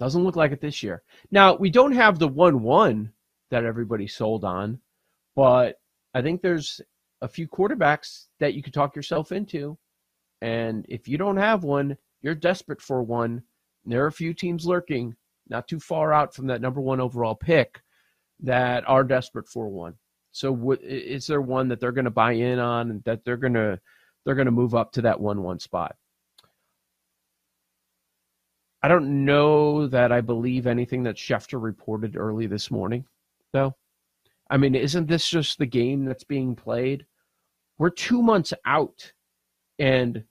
Doesn't 0.00 0.24
look 0.24 0.36
like 0.36 0.50
it 0.50 0.60
this 0.60 0.82
year. 0.82 1.04
Now, 1.30 1.54
we 1.54 1.70
don't 1.70 1.92
have 1.92 2.18
the 2.18 2.26
1 2.26 2.62
1 2.62 3.12
that 3.52 3.64
everybody 3.64 4.08
sold 4.08 4.44
on, 4.44 4.80
but 5.36 5.76
I 6.14 6.22
think 6.22 6.42
there's 6.42 6.80
a 7.20 7.28
few 7.28 7.46
quarterbacks 7.46 8.26
that 8.40 8.54
you 8.54 8.62
could 8.62 8.74
talk 8.74 8.96
yourself 8.96 9.30
into. 9.30 9.78
And 10.40 10.86
if 10.88 11.06
you 11.08 11.18
don't 11.18 11.36
have 11.36 11.64
one, 11.64 11.96
you're 12.22 12.34
desperate 12.34 12.80
for 12.80 13.02
one. 13.02 13.42
There 13.84 14.04
are 14.04 14.08
a 14.08 14.12
few 14.12 14.34
teams 14.34 14.66
lurking, 14.66 15.14
not 15.48 15.68
too 15.68 15.80
far 15.80 16.12
out 16.12 16.34
from 16.34 16.46
that 16.48 16.60
number 16.60 16.80
one 16.80 17.00
overall 17.00 17.34
pick, 17.34 17.82
that 18.40 18.88
are 18.88 19.04
desperate 19.04 19.48
for 19.48 19.68
one. 19.68 19.94
So, 20.32 20.76
is 20.82 21.26
there 21.26 21.40
one 21.40 21.68
that 21.68 21.80
they're 21.80 21.92
going 21.92 22.04
to 22.04 22.10
buy 22.10 22.32
in 22.32 22.58
on, 22.58 22.90
and 22.90 23.04
that 23.04 23.24
they're 23.24 23.36
going 23.36 23.54
to 23.54 23.80
they're 24.24 24.34
going 24.34 24.46
to 24.46 24.52
move 24.52 24.74
up 24.74 24.92
to 24.92 25.02
that 25.02 25.20
one 25.20 25.42
one 25.42 25.58
spot? 25.58 25.96
I 28.82 28.88
don't 28.88 29.24
know 29.24 29.88
that 29.88 30.12
I 30.12 30.20
believe 30.20 30.66
anything 30.66 31.02
that 31.02 31.16
Schefter 31.16 31.60
reported 31.60 32.16
early 32.16 32.46
this 32.46 32.70
morning, 32.70 33.04
though. 33.52 33.74
I 34.48 34.56
mean, 34.56 34.74
isn't 34.74 35.06
this 35.06 35.28
just 35.28 35.58
the 35.58 35.66
game 35.66 36.04
that's 36.04 36.24
being 36.24 36.54
played? 36.56 37.06
We're 37.78 37.90
two 37.90 38.22
months 38.22 38.52
out, 38.64 39.12
and 39.78 40.24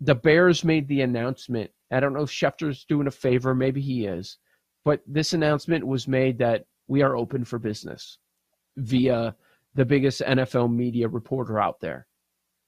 the 0.00 0.14
Bears 0.14 0.64
made 0.64 0.88
the 0.88 1.02
announcement. 1.02 1.70
I 1.90 2.00
don't 2.00 2.12
know 2.12 2.22
if 2.22 2.30
Schefter's 2.30 2.84
doing 2.84 3.06
a 3.06 3.12
favor, 3.12 3.54
maybe 3.54 3.80
he 3.80 4.06
is, 4.06 4.38
but 4.84 5.02
this 5.06 5.32
announcement 5.32 5.86
was 5.86 6.08
made 6.08 6.38
that 6.38 6.66
we 6.88 7.02
are 7.02 7.16
open 7.16 7.44
for 7.44 7.58
business 7.58 8.18
via 8.76 9.34
the 9.74 9.84
biggest 9.84 10.20
NFL 10.22 10.72
media 10.72 11.08
reporter 11.08 11.60
out 11.60 11.80
there. 11.80 12.06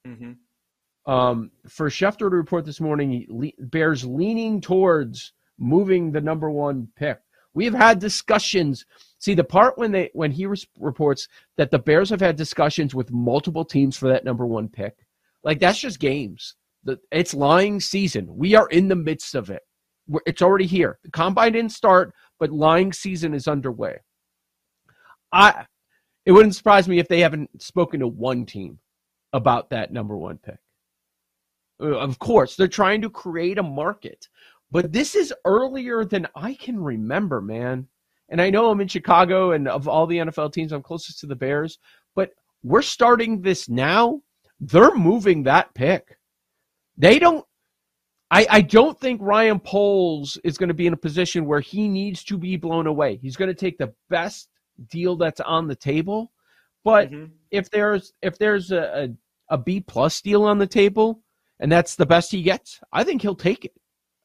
Mm-hmm. 0.07 0.33
Um, 1.11 1.51
for 1.69 1.89
Schefter 1.89 2.31
to 2.31 2.37
report 2.37 2.65
this 2.65 2.81
morning, 2.81 3.27
le- 3.29 3.67
Bears 3.67 4.05
leaning 4.05 4.61
towards 4.61 5.33
moving 5.59 6.13
the 6.13 6.21
number 6.21 6.51
one 6.51 6.89
pick. 6.97 7.19
We 7.55 7.65
have 7.65 7.75
had 7.75 7.99
discussions. 7.99 8.85
See 9.19 9.35
the 9.35 9.43
part 9.43 9.79
when 9.79 9.91
they 9.91 10.11
when 10.13 10.31
he 10.31 10.47
reports 10.79 11.29
that 11.57 11.71
the 11.71 11.79
Bears 11.79 12.11
have 12.11 12.21
had 12.21 12.37
discussions 12.37 12.95
with 12.95 13.11
multiple 13.11 13.65
teams 13.65 13.97
for 13.97 14.09
that 14.09 14.25
number 14.25 14.47
one 14.47 14.69
pick. 14.69 14.97
Like 15.43 15.59
that's 15.59 15.81
just 15.81 15.99
games. 15.99 16.55
It's 17.11 17.35
lying 17.35 17.81
season. 17.81 18.27
We 18.31 18.55
are 18.55 18.69
in 18.69 18.89
the 18.89 18.97
midst 18.97 19.35
of 19.35 19.51
it. 19.51 19.63
It's 20.27 20.43
already 20.43 20.67
here. 20.67 20.99
The 21.05 21.11
combine 21.11 21.53
didn't 21.53 21.73
start, 21.73 22.15
but 22.39 22.51
lying 22.51 22.93
season 22.93 23.35
is 23.35 23.49
underway. 23.49 23.99
I 25.33 25.67
it 26.25 26.33
wouldn't 26.33 26.55
surprise 26.55 26.89
me 26.89 26.99
if 26.99 27.09
they 27.09 27.21
haven't 27.21 27.63
spoken 27.63 28.01
to 28.01 28.07
one 28.07 28.45
team 28.45 28.79
about 29.33 29.71
that 29.71 29.93
number 29.93 30.17
one 30.17 30.39
pick. 30.39 30.59
Uh, 31.81 31.97
of 31.97 32.19
course, 32.19 32.57
they're 32.57 32.69
trying 32.69 33.01
to 33.03 33.11
create 33.11 33.59
a 33.59 33.63
market, 33.63 34.29
but 34.71 34.93
this 34.93 35.15
is 35.15 35.33
earlier 35.45 36.05
than 36.05 36.27
I 36.35 36.55
can 36.55 36.79
remember, 36.79 37.41
man. 37.41 37.87
And 38.29 38.43
I 38.43 38.51
know 38.51 38.71
I'm 38.71 38.81
in 38.83 38.89
Chicago, 38.89 39.53
and 39.53 39.69
of 39.69 39.89
all 39.89 40.07
the 40.07 40.19
NFL 40.19 40.53
teams, 40.53 40.73
I'm 40.73 40.83
closest 40.83 41.21
to 41.21 41.27
the 41.27 41.37
Bears, 41.37 41.79
but 42.15 42.33
we're 42.63 42.83
starting 42.83 43.41
this 43.41 43.69
now. 43.69 44.21
They're 44.61 44.95
moving 44.95 45.45
that 45.45 45.73
pick. 45.75 46.18
They 46.99 47.19
don't. 47.19 47.45
I, 48.31 48.47
I 48.51 48.61
don't 48.61 49.01
think 49.01 49.23
Ryan 49.23 49.59
Poles 49.59 50.37
is 50.45 50.59
going 50.59 50.69
to 50.69 50.75
be 50.75 50.87
in 50.87 50.93
a 50.93 50.99
position 50.99 51.47
where 51.47 51.61
he 51.61 51.89
needs 51.89 52.23
to 52.25 52.37
be 52.37 52.59
blown 52.59 52.87
away. 52.87 53.17
He's 53.17 53.37
going 53.37 53.49
to 53.49 53.55
take 53.55 53.79
the 53.79 53.95
best 54.11 54.51
deal 54.91 55.17
that's 55.17 55.41
on 55.41 55.67
the 55.67 55.75
table. 55.75 56.31
But 56.85 57.11
mm-hmm. 57.11 57.33
if 57.51 57.71
there's 57.71 58.13
if 58.21 58.39
there's 58.39 58.71
a, 58.71 59.15
a, 59.51 59.55
a 59.55 59.59
B 59.59 59.81
plus 59.81 60.21
deal 60.21 60.45
on 60.45 60.59
the 60.59 60.67
table, 60.67 61.23
and 61.61 61.73
that's 61.73 61.97
the 61.97 62.07
best 62.07 62.33
he 62.33 62.43
gets, 62.43 62.81
I 62.93 63.05
think 63.05 63.23
he'll 63.23 63.35
take 63.35 63.65
it. 63.65 63.73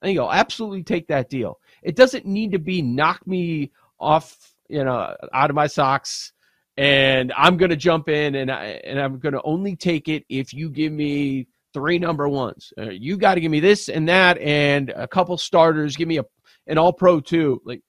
I 0.02 0.08
think 0.08 0.16
he'll 0.18 0.32
absolutely 0.32 0.84
take 0.84 1.08
that 1.08 1.30
deal. 1.30 1.60
It 1.82 1.96
doesn't 1.96 2.26
need 2.26 2.52
to 2.52 2.60
be 2.60 2.82
knock 2.82 3.26
me 3.26 3.72
off, 4.00 4.54
you 4.68 4.84
know, 4.84 5.16
out 5.34 5.50
of 5.50 5.56
my 5.56 5.68
socks, 5.68 6.34
and 6.76 7.32
I'm 7.38 7.56
going 7.56 7.70
to 7.70 7.78
jump 7.78 8.10
in 8.10 8.36
and 8.36 8.52
I, 8.52 8.82
and 8.84 9.00
I'm 9.00 9.20
going 9.20 9.34
to 9.34 9.42
only 9.44 9.78
take 9.78 10.10
it 10.10 10.26
if 10.28 10.54
you 10.54 10.70
give 10.70 10.92
me 10.92 11.48
three 11.74 12.00
number 12.00 12.28
ones. 12.30 12.72
Uh, 12.78 12.90
you 12.90 13.18
got 13.18 13.36
to 13.36 13.42
give 13.42 13.52
me 13.52 13.60
this 13.60 13.90
and 13.90 14.08
that 14.08 14.38
and 14.40 14.90
a 14.92 15.08
couple 15.08 15.38
starters. 15.38 15.96
Give 15.96 16.08
me 16.08 16.18
a 16.18 16.26
an 16.68 16.78
All 16.78 16.94
Pro 16.94 17.20
too. 17.20 17.62
Like 17.66 17.82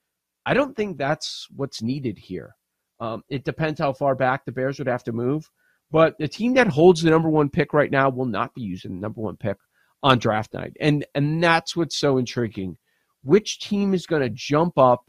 I 0.45 0.53
don't 0.53 0.75
think 0.75 0.97
that's 0.97 1.47
what's 1.55 1.81
needed 1.81 2.17
here. 2.17 2.55
Um, 2.99 3.23
it 3.29 3.43
depends 3.43 3.79
how 3.79 3.93
far 3.93 4.15
back 4.15 4.45
the 4.45 4.51
Bears 4.51 4.79
would 4.79 4.87
have 4.87 5.03
to 5.05 5.11
move. 5.11 5.49
But 5.91 6.15
the 6.17 6.27
team 6.27 6.53
that 6.55 6.67
holds 6.67 7.01
the 7.01 7.09
number 7.09 7.29
one 7.29 7.49
pick 7.49 7.73
right 7.73 7.91
now 7.91 8.09
will 8.09 8.25
not 8.25 8.53
be 8.53 8.61
using 8.61 8.95
the 8.95 9.01
number 9.01 9.21
one 9.21 9.37
pick 9.37 9.57
on 10.03 10.19
draft 10.19 10.53
night. 10.53 10.73
And 10.79 11.05
and 11.15 11.43
that's 11.43 11.75
what's 11.75 11.97
so 11.97 12.17
intriguing. 12.17 12.77
Which 13.23 13.59
team 13.59 13.93
is 13.93 14.05
going 14.05 14.21
to 14.21 14.29
jump 14.29 14.77
up 14.77 15.01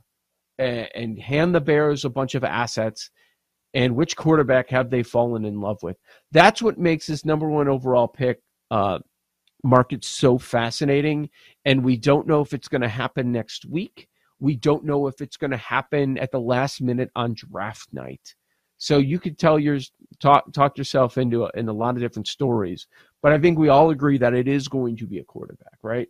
and, 0.58 0.88
and 0.94 1.18
hand 1.18 1.54
the 1.54 1.60
Bears 1.60 2.04
a 2.04 2.10
bunch 2.10 2.34
of 2.34 2.44
assets? 2.44 3.10
And 3.74 3.94
which 3.94 4.16
quarterback 4.16 4.70
have 4.70 4.88
they 4.88 5.02
fallen 5.02 5.44
in 5.44 5.60
love 5.60 5.82
with? 5.82 5.98
That's 6.32 6.62
what 6.62 6.78
makes 6.78 7.06
this 7.06 7.26
number 7.26 7.48
one 7.48 7.68
overall 7.68 8.08
pick 8.08 8.40
uh, 8.70 8.98
market 9.62 10.04
so 10.04 10.38
fascinating. 10.38 11.30
And 11.64 11.84
we 11.84 11.96
don't 11.96 12.26
know 12.26 12.40
if 12.40 12.52
it's 12.52 12.68
going 12.68 12.82
to 12.82 12.88
happen 12.88 13.32
next 13.32 13.64
week. 13.66 14.08
We 14.38 14.56
don't 14.56 14.84
know 14.84 15.06
if 15.06 15.20
it's 15.20 15.36
going 15.36 15.50
to 15.50 15.56
happen 15.56 16.18
at 16.18 16.30
the 16.30 16.40
last 16.40 16.80
minute 16.80 17.10
on 17.16 17.34
draft 17.34 17.88
night. 17.92 18.34
So 18.78 18.98
you 18.98 19.18
could 19.18 19.38
tell 19.38 19.58
your 19.58 19.78
talk 20.20 20.52
talk 20.52 20.76
yourself 20.76 21.16
into 21.16 21.44
a, 21.44 21.50
in 21.54 21.68
a 21.68 21.72
lot 21.72 21.94
of 21.94 22.00
different 22.00 22.28
stories, 22.28 22.86
but 23.22 23.32
I 23.32 23.38
think 23.38 23.58
we 23.58 23.70
all 23.70 23.90
agree 23.90 24.18
that 24.18 24.34
it 24.34 24.48
is 24.48 24.68
going 24.68 24.96
to 24.98 25.06
be 25.06 25.18
a 25.18 25.24
quarterback, 25.24 25.78
right? 25.82 26.08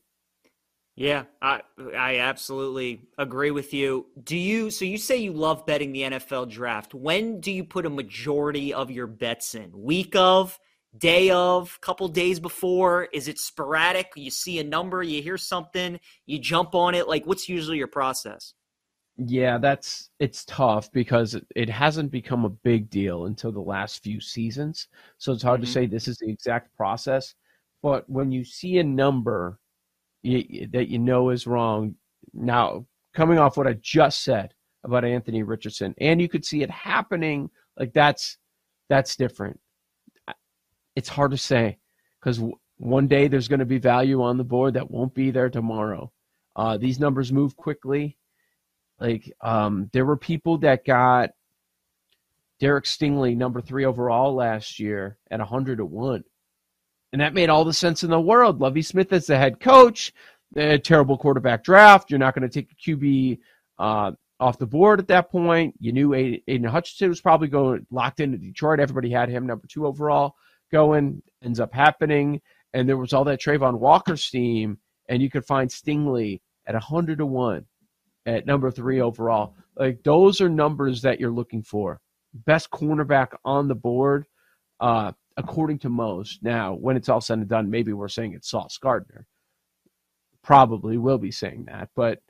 Yeah, 0.97 1.25
I 1.41 1.61
I 1.97 2.19
absolutely 2.19 3.03
agree 3.19 3.51
with 3.53 3.73
you. 3.73 4.07
Do 4.25 4.37
you 4.37 4.71
so 4.71 4.85
you 4.85 4.99
say 4.99 5.19
you 5.19 5.33
love 5.33 5.65
betting 5.65 5.93
the 5.93 6.03
NFL 6.03 6.51
draft. 6.51 6.95
When 6.95 7.41
do 7.41 7.53
you 7.53 7.63
put 7.63 7.87
a 7.87 7.91
majority 7.91 8.75
of 8.75 8.91
your 8.91 9.07
bets 9.07 9.55
in? 9.55 9.71
Week 9.73 10.17
of, 10.17 10.59
day 10.99 11.31
of, 11.31 11.81
couple 11.81 12.09
days 12.09 12.41
before? 12.41 13.09
Is 13.13 13.29
it 13.29 13.39
sporadic? 13.39 14.13
You 14.17 14.31
see 14.31 14.59
a 14.59 14.65
number, 14.65 15.03
you 15.03 15.23
hear 15.23 15.39
something, 15.39 15.99
you 16.27 16.39
jump 16.39 16.75
on 16.75 16.95
it. 16.95 17.09
Like 17.09 17.27
what's 17.27 17.49
usually 17.49 17.79
your 17.79 17.89
process? 17.89 18.55
Yeah, 19.19 19.57
that's 19.57 20.11
it's 20.21 20.45
tough 20.45 20.93
because 20.93 21.41
it 21.55 21.71
hasn't 21.71 22.11
become 22.11 22.45
a 22.45 22.51
big 22.51 22.91
deal 22.91 23.27
until 23.27 23.51
the 23.51 23.61
last 23.61 24.03
few 24.03 24.21
seasons. 24.21 24.89
So 25.17 25.33
it's 25.33 25.43
hard 25.43 25.61
mm-hmm. 25.61 25.67
to 25.67 25.73
say 25.73 25.87
this 25.87 26.07
is 26.07 26.19
the 26.19 26.29
exact 26.29 26.77
process. 26.77 27.35
But 27.83 28.09
when 28.11 28.31
you 28.31 28.45
see 28.45 28.79
a 28.79 28.85
number 28.85 29.59
you, 30.23 30.69
that 30.73 30.89
you 30.89 30.99
know 30.99 31.31
is 31.31 31.47
wrong, 31.47 31.95
now 32.35 32.87
coming 33.15 33.39
off 33.39 33.57
what 33.57 33.67
I 33.67 33.75
just 33.81 34.23
said 34.23 34.53
about 34.85 35.05
Anthony 35.05 35.43
Richardson, 35.43 35.95
and 35.99 36.21
you 36.21 36.29
could 36.29 36.45
see 36.45 36.63
it 36.63 36.71
happening, 36.71 37.49
like 37.79 37.95
that's 37.95 38.37
that's 38.91 39.17
different. 39.17 39.59
It's 40.97 41.09
hard 41.09 41.31
to 41.31 41.39
say 41.39 41.79
because 42.21 42.43
one 42.79 43.07
day 43.07 43.29
there's 43.29 43.49
going 43.49 43.61
to 43.61 43.67
be 43.67 43.79
value 43.79 44.23
on 44.23 44.37
the 44.37 44.45
board 44.45 44.75
that 44.75 44.91
won't 44.91 45.15
be 45.15 45.31
there 45.31 45.51
tomorrow. 45.51 46.11
Uh, 46.57 46.77
these 46.77 46.99
numbers 46.99 47.33
move 47.33 47.57
quickly 47.57 48.17
like 49.01 49.31
um, 49.41 49.91
there 49.93 50.07
were 50.07 50.17
people 50.17 50.59
that 50.59 50.85
got 50.85 51.31
Derek 52.61 52.85
Stingley 52.85 53.37
number 53.37 53.61
three 53.61 53.85
overall 53.85 54.35
last 54.35 54.79
year 54.79 55.19
at 55.31 55.39
100 55.39 55.79
to 55.79 55.85
one, 55.85 56.25
and 57.13 57.21
that 57.21 57.35
made 57.35 57.51
all 57.51 57.65
the 57.65 57.73
sense 57.73 58.03
in 58.03 58.11
the 58.11 58.21
world. 58.21 58.61
Lovie 58.61 58.83
Smith 58.83 59.13
as 59.13 59.27
the 59.27 59.37
head 59.37 59.61
coach, 59.61 60.13
a 60.57 60.79
terrible 60.79 61.19
quarterback 61.19 61.63
draft. 61.63 62.11
You're 62.11 62.19
not 62.19 62.35
going 62.35 62.49
to 62.49 62.63
take 62.63 62.73
a 62.73 62.91
QB 62.91 63.39
uh, 63.79 64.13
off 64.41 64.59
the 64.59 64.67
board 64.67 64.99
at 64.99 65.09
that 65.09 65.31
point. 65.31 65.75
You 65.79 65.93
knew 65.93 66.15
Aidan 66.15 66.65
Hutchinson 66.65 67.11
was 67.11 67.21
probably 67.21 67.49
going 67.49 67.87
locked 67.91 68.21
into 68.21 68.39
Detroit. 68.39 68.81
Everybody 68.81 69.11
had 69.11 69.29
him 69.29 69.47
number 69.47 69.67
two 69.67 69.87
overall 69.87 70.37
going. 70.71 71.23
Ends 71.43 71.61
up 71.61 71.73
happening, 71.73 72.41
and 72.75 72.89
there 72.89 72.97
was 72.97 73.13
all 73.13 73.25
that 73.25 73.41
Travon 73.41 73.79
Walker 73.79 74.17
steam, 74.17 74.79
and 75.09 75.23
you 75.23 75.31
could 75.31 75.45
find 75.45 75.71
Stingley 75.71 76.41
at 76.67 76.75
100 76.75 77.19
to 77.19 77.27
one 77.27 77.67
at 78.27 78.47
number 78.47 78.71
three 78.71 79.01
overall. 79.01 79.55
Like 79.77 80.03
those 80.03 80.41
are 80.41 80.49
numbers 80.49 81.03
that 81.03 81.21
you're 81.21 81.31
looking 81.31 81.63
for. 81.63 82.01
Best 82.35 82.71
cornerback 82.71 83.29
on 83.45 83.69
the 83.69 83.75
board, 83.75 84.27
uh, 84.81 85.13
according 85.37 85.79
to 85.81 85.89
most. 85.89 86.43
Now, 86.43 86.75
when 86.75 86.97
it's 86.97 87.09
all 87.09 87.21
said 87.21 87.39
and 87.39 87.49
done, 87.49 87.71
maybe 87.71 87.93
we're 87.93 88.09
saying 88.09 88.35
it's 88.35 88.51
Sauce 88.51 88.79
Gardner. 88.79 89.27
Probably 90.43 90.99
will 90.99 91.19
be 91.19 91.31
saying 91.31 91.67
that, 91.67 91.89
but 91.95 92.21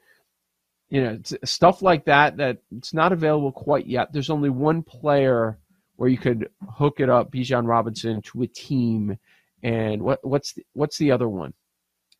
you 0.88 1.02
know, 1.02 1.18
stuff 1.44 1.82
like 1.82 2.04
that 2.04 2.36
that 2.36 2.58
it's 2.76 2.94
not 2.94 3.12
available 3.12 3.50
quite 3.50 3.86
yet. 3.86 4.12
There's 4.12 4.30
only 4.30 4.50
one 4.50 4.82
player 4.82 5.58
where 5.96 6.08
you 6.08 6.18
could 6.18 6.48
hook 6.70 7.00
it 7.00 7.10
up, 7.10 7.32
Bijan 7.32 7.66
Robinson, 7.66 8.22
to 8.22 8.42
a 8.42 8.46
team. 8.46 9.18
And 9.62 10.02
what 10.02 10.20
what's 10.22 10.52
the, 10.52 10.64
what's 10.74 10.98
the 10.98 11.10
other 11.10 11.28
one? 11.28 11.52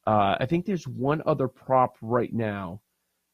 Uh, 0.06 0.36
I 0.40 0.46
think 0.46 0.64
there's 0.64 0.86
one 0.86 1.22
other 1.26 1.48
prop 1.48 1.96
right 2.00 2.32
now 2.32 2.80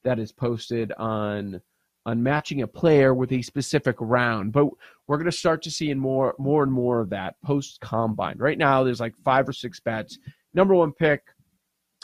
that 0.05 0.19
is 0.19 0.33
posted 0.33 0.93
on 0.93 1.61
on 2.05 2.23
matching 2.23 2.63
a 2.63 2.67
player 2.67 3.15
with 3.15 3.31
a 3.33 3.43
specific 3.43 3.95
round. 4.01 4.53
But 4.53 4.67
we're 5.07 5.19
going 5.19 5.31
to 5.31 5.37
start 5.37 5.63
to 5.63 5.71
see 5.71 5.93
more 5.95 6.35
more 6.39 6.63
and 6.63 6.73
more 6.73 7.01
of 7.01 7.11
that 7.11 7.37
post 7.45 7.81
combine. 7.81 8.39
Right 8.39 8.59
now, 8.59 8.83
there's 8.83 9.01
like 9.01 9.15
five 9.25 9.49
or 9.49 9.53
six 9.53 9.81
bets. 9.81 10.19
Number 10.55 10.75
one 10.75 10.93
pick, 10.93 11.23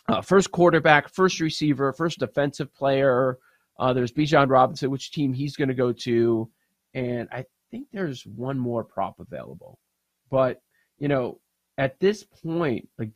uh, 0.08 0.22
first 0.22 0.52
quarterback, 0.52 1.08
first 1.08 1.40
receiver, 1.40 1.92
first 1.92 2.18
defensive 2.20 2.72
player. 2.74 3.38
Uh, 3.78 3.92
there's 3.92 4.12
Bijan 4.12 4.48
Robinson, 4.48 4.90
which 4.90 5.12
team 5.12 5.32
he's 5.32 5.56
going 5.56 5.68
to 5.68 5.74
go 5.74 5.92
to, 5.92 6.50
and 6.94 7.28
I 7.30 7.44
think 7.70 7.88
there's 7.92 8.26
one 8.26 8.58
more 8.58 8.84
prop 8.84 9.20
available. 9.20 9.78
But 10.30 10.60
you 10.98 11.08
know, 11.08 11.40
at 11.76 11.98
this 12.00 12.24
point, 12.24 12.88
like 12.98 13.10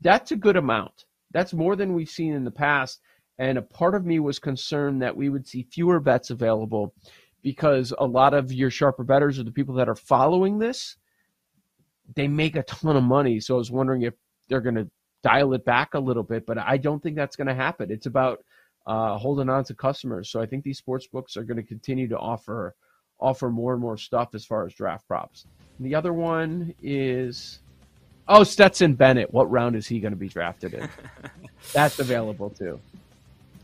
that's 0.00 0.32
a 0.32 0.36
good 0.36 0.56
amount. 0.56 1.04
That's 1.32 1.52
more 1.52 1.76
than 1.76 1.94
we've 1.94 2.08
seen 2.08 2.34
in 2.34 2.44
the 2.44 2.50
past. 2.50 3.00
And 3.38 3.58
a 3.58 3.62
part 3.62 3.94
of 3.94 4.06
me 4.06 4.18
was 4.18 4.38
concerned 4.38 5.02
that 5.02 5.16
we 5.16 5.28
would 5.28 5.46
see 5.46 5.66
fewer 5.70 6.00
bets 6.00 6.30
available 6.30 6.94
because 7.42 7.92
a 7.98 8.06
lot 8.06 8.34
of 8.34 8.52
your 8.52 8.70
sharper 8.70 9.04
bettors 9.04 9.38
are 9.38 9.44
the 9.44 9.52
people 9.52 9.74
that 9.74 9.88
are 9.88 9.96
following 9.96 10.58
this. 10.58 10.96
They 12.14 12.28
make 12.28 12.56
a 12.56 12.62
ton 12.62 12.96
of 12.96 13.02
money. 13.02 13.40
So 13.40 13.54
I 13.54 13.58
was 13.58 13.70
wondering 13.70 14.02
if 14.02 14.14
they're 14.48 14.60
going 14.60 14.76
to 14.76 14.90
dial 15.22 15.52
it 15.54 15.64
back 15.64 15.94
a 15.94 15.98
little 15.98 16.22
bit, 16.22 16.46
but 16.46 16.58
I 16.58 16.76
don't 16.76 17.02
think 17.02 17.16
that's 17.16 17.36
going 17.36 17.48
to 17.48 17.54
happen. 17.54 17.90
It's 17.90 18.06
about 18.06 18.44
uh, 18.86 19.18
holding 19.18 19.48
on 19.48 19.64
to 19.64 19.74
customers. 19.74 20.30
So 20.30 20.40
I 20.40 20.46
think 20.46 20.64
these 20.64 20.78
sports 20.78 21.06
books 21.06 21.36
are 21.36 21.44
going 21.44 21.56
to 21.56 21.62
continue 21.62 22.08
to 22.08 22.18
offer 22.18 22.74
offer 23.20 23.50
more 23.50 23.72
and 23.72 23.80
more 23.80 23.96
stuff 23.96 24.34
as 24.34 24.44
far 24.44 24.66
as 24.66 24.74
draft 24.74 25.06
props. 25.06 25.46
And 25.78 25.86
the 25.86 25.94
other 25.94 26.12
one 26.12 26.74
is 26.82 27.60
oh 28.28 28.44
Stetson 28.44 28.94
Bennett. 28.94 29.32
What 29.32 29.50
round 29.50 29.76
is 29.76 29.86
he 29.86 30.00
going 30.00 30.12
to 30.12 30.18
be 30.18 30.28
drafted 30.28 30.74
in? 30.74 30.88
that's 31.72 31.98
available 31.98 32.50
too. 32.50 32.80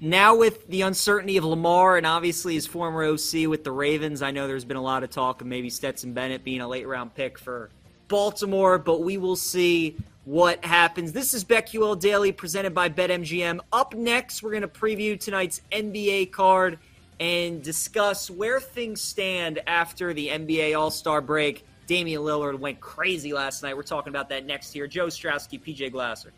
Now 0.00 0.34
with 0.34 0.66
the 0.66 0.82
uncertainty 0.82 1.36
of 1.36 1.44
Lamar 1.44 1.96
and 1.96 2.04
obviously 2.04 2.54
his 2.54 2.66
former 2.66 3.04
OC 3.04 3.46
with 3.48 3.62
the 3.62 3.70
Ravens, 3.70 4.20
I 4.20 4.32
know 4.32 4.48
there's 4.48 4.64
been 4.64 4.76
a 4.76 4.82
lot 4.82 5.04
of 5.04 5.10
talk 5.10 5.40
of 5.40 5.46
maybe 5.46 5.70
Stetson 5.70 6.12
Bennett 6.12 6.42
being 6.42 6.60
a 6.60 6.66
late 6.66 6.88
round 6.88 7.14
pick 7.14 7.38
for 7.38 7.70
Baltimore, 8.08 8.78
but 8.78 9.02
we 9.02 9.16
will 9.16 9.36
see 9.36 9.96
what 10.24 10.64
happens. 10.64 11.12
This 11.12 11.34
is 11.34 11.44
BetQL 11.44 11.98
Daily 12.00 12.32
presented 12.32 12.74
by 12.74 12.88
BetMGM. 12.88 13.60
Up 13.72 13.94
next, 13.94 14.42
we're 14.42 14.50
going 14.50 14.62
to 14.62 14.68
preview 14.68 15.18
tonight's 15.18 15.62
NBA 15.70 16.32
card 16.32 16.78
and 17.22 17.62
discuss 17.62 18.28
where 18.28 18.58
things 18.58 19.00
stand 19.00 19.60
after 19.68 20.12
the 20.12 20.26
NBA 20.26 20.76
All 20.76 20.90
Star 20.90 21.20
break. 21.20 21.64
Damian 21.86 22.20
Lillard 22.20 22.58
went 22.58 22.80
crazy 22.80 23.32
last 23.32 23.62
night. 23.62 23.76
We're 23.76 23.84
talking 23.84 24.10
about 24.10 24.28
that 24.30 24.44
next 24.44 24.74
year. 24.74 24.88
Joe 24.88 25.06
Ostrowski, 25.06 25.62
PJ 25.62 25.92
Glasser. 25.92 26.32